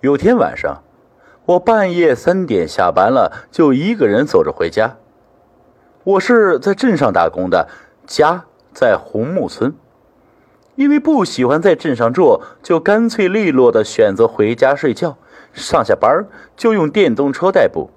[0.00, 0.82] 有天晚上，
[1.44, 4.96] 我半夜三点下班了，就一个人走着回家。
[6.04, 7.68] 我是在镇上打工的，
[8.06, 9.74] 家在红木村。
[10.76, 15.18] 因为不喜欢在镇上住，就干脆利落的选择回家睡觉。
[15.52, 16.26] 上下班
[16.56, 17.90] 就用电动车代步，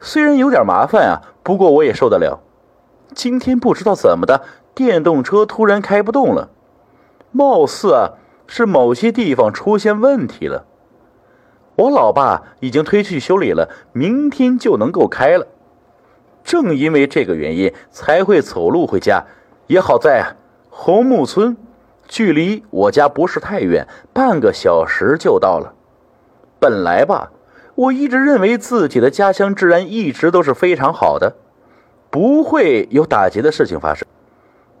[0.00, 2.40] 虽然有点麻烦啊，不过我也受得了。
[3.14, 4.42] 今天不知道怎么的，
[4.74, 6.50] 电动车突然开不动了，
[7.30, 8.14] 貌似啊
[8.48, 10.64] 是某些地方出现问题了。
[11.78, 15.46] 我老爸已经推去修理了，明天就能够开了。
[16.42, 19.24] 正因为这个原因，才会走路回家。
[19.68, 20.34] 也好在啊，
[20.70, 21.56] 红木村。
[22.08, 25.74] 距离我家不是太远，半个小时就到了。
[26.58, 27.30] 本来吧，
[27.76, 31.36] 我一直认为自己的家乡治安一直都是非常好的，
[32.10, 34.08] 不会有打劫的事情发生。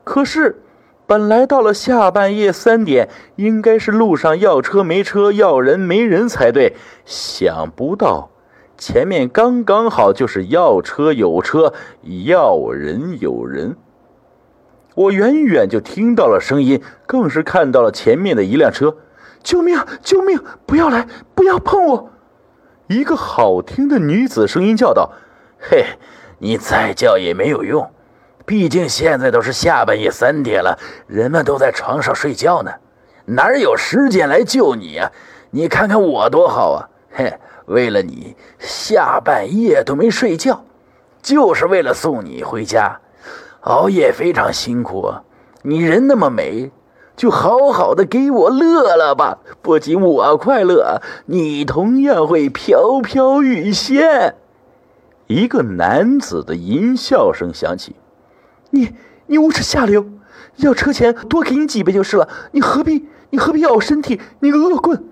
[0.02, 0.60] 可是，
[1.08, 6.76] 本来到了下半夜三点，应该是路上要车没车，要人没人才对。
[7.06, 8.28] 想不到，
[8.76, 11.72] 前面刚刚好就是要车有车，
[12.26, 13.74] 要人有人。
[14.96, 18.98] 我远远就听到了声音，更是看到了前面的一辆车。
[19.42, 19.78] 救命！
[20.02, 20.38] 救命！
[20.66, 21.08] 不要来！
[21.34, 22.10] 不要碰我！
[22.88, 25.12] 一个好听的女子声音叫道
[25.58, 25.86] ：“嘿，
[26.40, 27.90] 你再叫也没有用，
[28.48, 32.72] 毕竟现在都是下半夜三点了，人们都在床上睡觉呢，
[33.26, 35.12] 哪有时间来救你啊？
[35.50, 36.88] 你看看我多好啊！
[37.12, 40.64] 嘿，为了你，下半夜都没睡觉，
[41.20, 42.98] 就是为了送你回家。”
[43.68, 45.12] 熬夜非常辛苦！
[45.60, 46.70] 你人那么美，
[47.16, 49.40] 就好好的给我乐乐吧。
[49.60, 54.36] 不仅我快乐，你同样会飘飘欲仙。
[55.26, 57.94] 一个男子的淫笑声响起
[58.70, 58.94] ：“你
[59.26, 60.06] 你无耻下流！
[60.56, 64.20] 要车钱多给你几倍就是了，你何必你何必要我身体？
[64.40, 65.04] 你个恶棍！”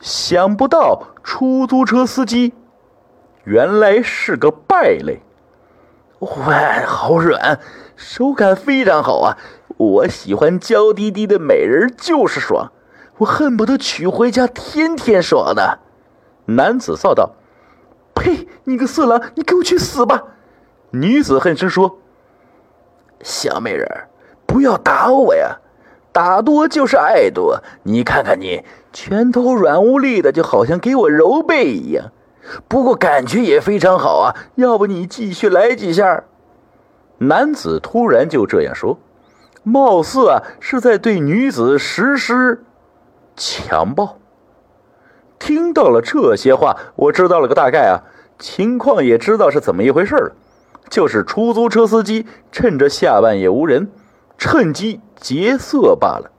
[0.00, 2.52] 想不到出租车司机
[3.44, 5.22] 原来是个败类。
[6.20, 7.60] 哇，好软，
[7.96, 9.36] 手感非常好啊！
[9.76, 12.72] 我喜欢娇滴滴的美人就是爽，
[13.18, 15.80] 我恨不得娶回家天天爽的。
[16.46, 17.34] 男子臊道
[18.14, 18.48] ：“呸！
[18.64, 20.24] 你个色狼，你给我去死吧！”
[20.92, 21.98] 女子恨声说
[23.24, 23.88] ：“小美人，
[24.46, 25.58] 不要打我呀，
[26.12, 27.60] 打多就是爱多。
[27.82, 28.62] 你看看你，
[28.92, 32.12] 拳头软无力的，就好像给我揉背一样。”
[32.68, 36.24] 不过感觉也非常好啊，要不你继续来几下？
[37.16, 38.98] 男子突然就这样说，
[39.62, 42.62] 貌似啊是在对女子实施
[43.34, 44.18] 强暴。
[45.38, 48.04] 听到了这些话，我知道了个大概啊，
[48.38, 50.32] 情况也知道是怎么一回事了，
[50.90, 53.90] 就是出租车司机趁着下半夜无人，
[54.38, 56.30] 趁机劫色罢了。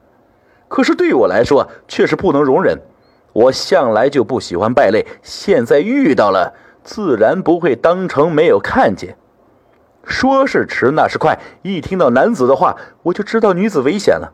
[0.67, 2.79] 可是对我来说，却是不能容忍。
[3.33, 9.17] 我向来就不喜欢败类，现在遇到了，自然不会当成没有看见。
[10.05, 11.39] 说是迟，那是快。
[11.61, 14.33] 一听到男子的话，我就知道女子危险了，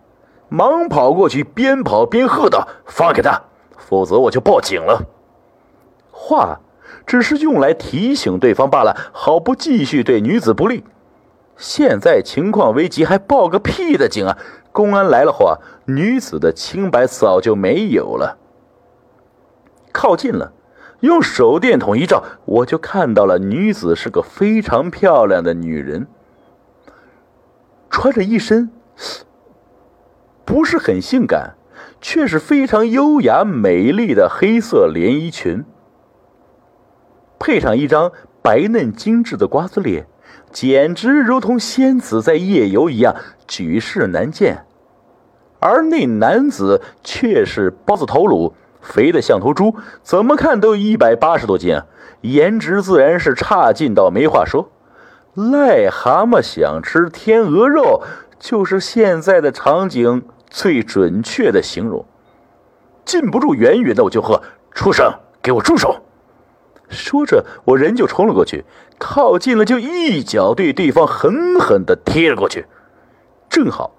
[0.50, 3.42] 忙跑过去，边跑边喝道：“放开他，
[3.78, 5.04] 否则我就报警了。”
[6.12, 6.60] 话
[7.06, 10.84] 只是用来提醒对方罢了，好不继续对女子不利。
[11.58, 14.38] 现在情况危急，还报个屁的警啊！
[14.72, 18.38] 公安来了后啊，女子的清白早就没有了。
[19.92, 20.54] 靠近了，
[21.02, 26.08] 用手电筒一照，我就看到了女子是个非常漂亮的女人，
[27.90, 28.72] 穿着一身
[30.46, 31.56] 不是很性感，
[32.00, 35.66] 却是非常优雅美丽的黑色连衣裙，
[37.42, 38.12] 配上一张
[38.44, 40.06] 白嫩精致的瓜子脸，
[40.52, 43.16] 简直如同仙子在夜游一样，
[43.48, 44.64] 举世难见。
[45.60, 48.54] 而那男子却是包子头颅。
[48.80, 51.86] 肥的像头猪，怎么看都有一百八十多斤啊！
[52.22, 54.70] 颜值自然是差劲到没话说。
[55.36, 58.04] 癞蛤蟆想吃天鹅肉，
[58.40, 62.06] 就是现在的场景最准确的形容。
[63.04, 64.42] 禁不住远远的我就喝
[64.74, 65.12] ：“畜生，
[65.42, 66.02] 给我住手！”
[66.92, 68.66] 说着，我人就冲了过去，
[69.00, 72.68] 靠近了就一脚对对方狠狠的踢了过去，
[73.50, 73.96] 正好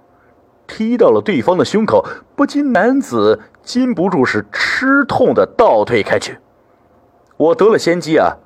[0.66, 2.06] 踢到了对方的胸口，
[2.36, 3.40] 不禁男子。
[3.64, 6.38] 禁不住是吃痛的倒退开去，
[7.36, 8.38] 我得了先机啊，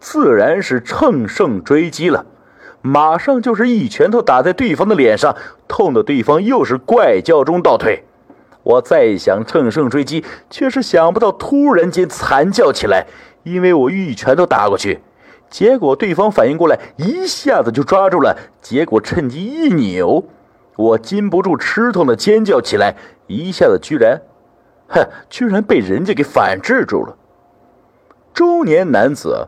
[0.00, 2.26] 自然是乘胜追击了，
[2.82, 5.36] 马上就是一拳头打在对方的脸上，
[5.68, 8.02] 痛的对方又是怪叫中倒退。
[8.64, 13.06] 我再想乘胜追击，却是想不到突然间惨叫起来，
[13.44, 15.00] 因为我一拳头打过去，
[15.48, 20.24] 结果对方反应过来，一下子就抓住了，结果趁机一扭。
[20.76, 22.96] 我禁不住吃痛的尖叫起来，
[23.28, 24.20] 一下子居然
[24.88, 27.16] 哼，居然被人家给反制住了。
[28.32, 29.46] 中年男子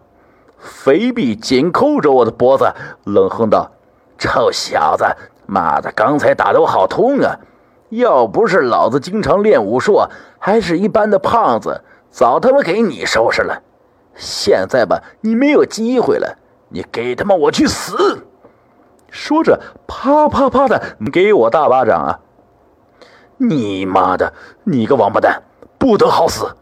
[0.58, 2.72] 肥臂紧扣着我的脖子，
[3.04, 3.72] 冷哼道
[4.16, 5.04] ：“臭小子，
[5.46, 7.40] 妈的，刚才打的我好痛啊！
[7.88, 10.00] 要不是老子经常练武术，
[10.38, 13.62] 还是一般的胖子，早他妈给你收拾了。
[14.16, 16.38] 现在吧，你没有机会了，
[16.70, 18.26] 你给他妈我去死！”
[19.08, 22.20] 说着，啪啪啪的给我大巴掌啊！
[23.38, 24.32] 你妈的，
[24.64, 25.42] 你个王八蛋，
[25.78, 26.56] 不得好死！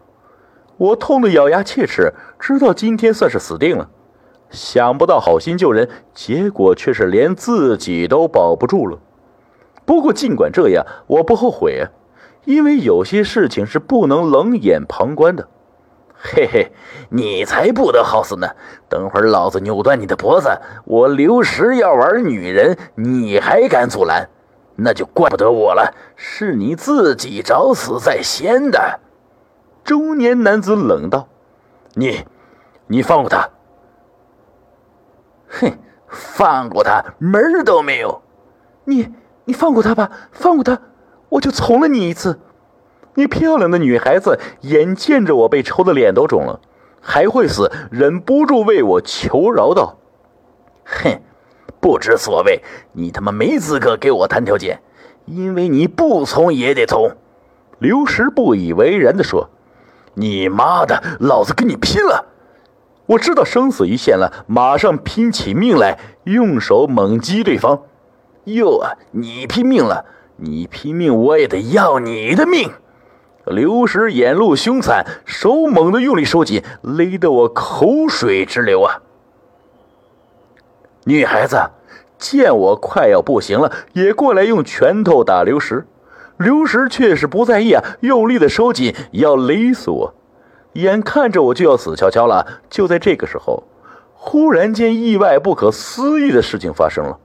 [0.76, 3.88] 我痛得咬牙切齿，知道今天算是死定了。
[4.50, 8.98] 想不到好心救人，结果却是连自己都保不住了。
[9.84, 11.90] 不过尽管这样，我不后悔啊，
[12.44, 15.48] 因为有些事情是不能冷眼旁观的。
[16.26, 16.72] 嘿嘿，
[17.10, 18.48] 你才不得好死呢！
[18.88, 24.30] 等会儿老子扭断你的脖子，我刘石要玩女人，你还敢阻拦？
[24.76, 29.00] 那就怪不得我了，是你自己找死在先的。
[29.84, 31.28] 中年男子冷道
[31.92, 32.24] ：“你，
[32.86, 33.50] 你放过他。”
[35.60, 35.78] 哼，
[36.08, 38.22] 放过他门儿都没有。
[38.84, 39.12] 你，
[39.44, 40.80] 你放过他吧，放过他，
[41.28, 42.40] 我就从了你一次。
[43.14, 46.60] 你漂亮的女孩子，眼见着我被抽的脸都肿了，
[47.00, 49.96] 还会死，忍不住为我求饶道
[50.84, 51.20] ：“哼。”
[51.80, 52.62] 不知所谓，
[52.92, 54.80] 你他妈没资格给我谈条件，
[55.26, 57.14] 因为你不从也得从。
[57.78, 59.50] 刘石不以为然地说
[60.14, 62.24] ：“你妈的，老子跟你拼了！
[63.04, 67.82] 我知道生死一线了，马上拼起命来，用手猛击对方。
[68.44, 70.06] 哟啊，你拼命了，
[70.36, 72.70] 你拼命，我也得要你的命！”
[73.46, 79.02] 刘石眼露凶残，手猛地用力收紧，勒得我口水直流啊！
[81.04, 81.60] 女孩子
[82.18, 85.86] 见我快要不行了，也过来用拳头打刘石。
[86.38, 90.14] 刘石却是不在意啊，用力的收紧，要勒死我。
[90.72, 93.62] 眼看着我就要死翘翘了，就在这个时候，
[94.14, 97.18] 忽然间意外不可思议的事情发生了。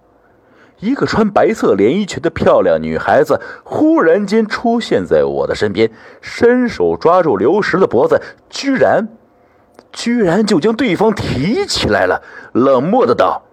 [0.80, 5.92] 一个穿白色连衣裙的漂亮女孩子忽然间出现在我的身边，
[6.22, 9.10] 伸手抓住刘石的脖子，居然，
[9.92, 12.22] 居然就将对方提起来了，
[12.54, 13.44] 冷漠的道。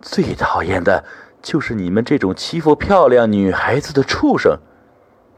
[0.00, 1.04] 最讨厌的
[1.42, 4.58] 就是你们这种欺负漂亮女孩子的畜生，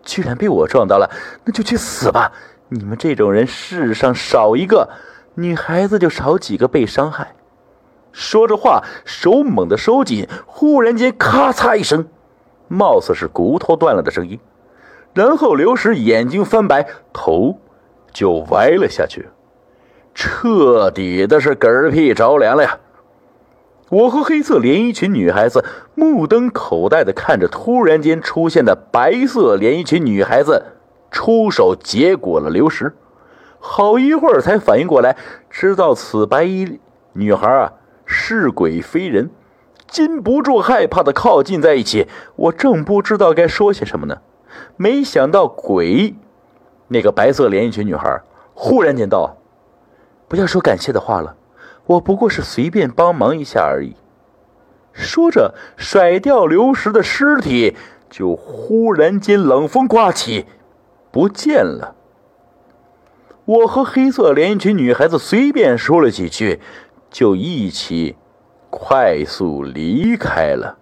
[0.02, 1.10] 居然被我撞到了，
[1.44, 2.32] 那就去死吧！
[2.68, 4.90] 你们这种人世上少一个，
[5.34, 7.34] 女孩子就少几个被伤害。
[8.12, 12.08] 说着话，手猛地收紧，忽然间咔嚓一声，
[12.68, 14.38] 貌似是骨头断了的声音，
[15.14, 17.58] 然后刘石眼睛翻白，头
[18.12, 19.28] 就歪了下去，
[20.14, 22.78] 彻底的是嗝屁着凉了呀！
[23.90, 25.64] 我和黑色连衣裙女孩子
[25.96, 30.64] 目瞪口呆的看着突然间出现的白色连衣裙女孩子，
[31.10, 32.94] 出手结果了刘石。
[33.58, 35.16] 好一会儿才反应过来，
[35.50, 36.78] 知道此白衣
[37.14, 37.72] 女孩啊
[38.12, 39.30] 是鬼非人，
[39.86, 42.08] 禁不住害怕的靠近在一起。
[42.34, 44.18] 我正不知道该说些什么呢，
[44.76, 46.16] 没想到鬼，
[46.88, 48.20] 那个白色连衣裙女孩
[48.52, 49.36] 忽然间道
[50.26, 51.36] ：“不要说感谢的话了。”
[51.86, 53.94] 我不过是随便帮忙一下而已。
[54.92, 57.76] 说着，甩掉刘石的尸体，
[58.08, 60.46] 就忽然间冷风刮起，
[61.10, 61.94] 不见了。
[63.44, 66.60] 我和黑色连衣裙女孩子随便说了几句，
[67.10, 68.16] 就一起
[68.70, 70.79] 快速离开了。